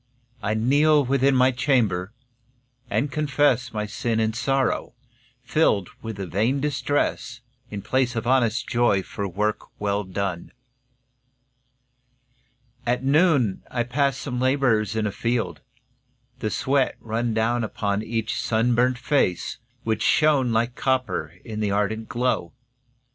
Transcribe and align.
I 0.41 0.55
kneel 0.55 1.05
within 1.05 1.35
my 1.35 1.51
chamber, 1.51 2.11
and 2.89 3.11
confess 3.11 3.71
My 3.71 3.85
sin 3.85 4.19
and 4.19 4.35
sorrow, 4.35 4.93
filled 5.43 5.89
with 6.01 6.17
vain 6.17 6.59
distress, 6.59 7.41
In 7.69 7.83
place 7.83 8.15
of 8.15 8.25
honest 8.25 8.67
joy 8.67 9.03
for 9.03 9.27
work 9.27 9.67
well 9.79 10.03
done. 10.03 10.53
At 12.83 13.03
noon 13.03 13.61
I 13.69 13.83
passed 13.83 14.21
some 14.23 14.39
labourers 14.41 14.95
in 14.95 15.05
a 15.05 15.11
field. 15.11 15.61
The 16.39 16.49
sweat 16.49 16.95
ran 16.99 17.35
down 17.35 17.63
upon 17.63 18.01
each 18.01 18.41
sunburnt 18.41 18.97
face, 18.97 19.59
Which 19.83 20.01
shone 20.01 20.51
like 20.51 20.73
copper 20.73 21.35
in 21.45 21.59
the 21.59 21.69
ardent 21.69 22.09
glow. 22.09 22.53